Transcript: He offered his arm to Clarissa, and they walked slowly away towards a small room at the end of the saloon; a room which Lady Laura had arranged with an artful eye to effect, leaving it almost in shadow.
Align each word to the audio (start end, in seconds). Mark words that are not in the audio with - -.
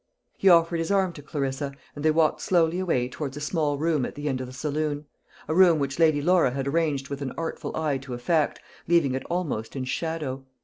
He 0.35 0.49
offered 0.49 0.79
his 0.79 0.89
arm 0.89 1.13
to 1.13 1.21
Clarissa, 1.21 1.73
and 1.95 2.03
they 2.03 2.09
walked 2.09 2.41
slowly 2.41 2.79
away 2.79 3.07
towards 3.07 3.37
a 3.37 3.39
small 3.39 3.77
room 3.77 4.03
at 4.03 4.15
the 4.15 4.27
end 4.27 4.41
of 4.41 4.47
the 4.47 4.51
saloon; 4.51 5.05
a 5.47 5.53
room 5.53 5.77
which 5.77 5.99
Lady 5.99 6.23
Laura 6.23 6.49
had 6.49 6.65
arranged 6.65 7.09
with 7.09 7.21
an 7.21 7.33
artful 7.37 7.77
eye 7.77 7.99
to 7.99 8.15
effect, 8.15 8.59
leaving 8.87 9.13
it 9.13 9.23
almost 9.25 9.75
in 9.75 9.85
shadow. 9.85 10.43